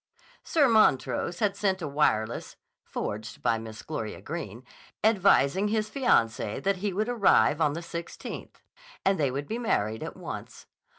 [0.43, 4.63] Sir Montrose had sent a wireless (forged by Miss Gloria Greene)
[5.03, 8.55] advising his fiancee that he would arrive on the 16th,
[9.05, 10.65] and they would be married at once.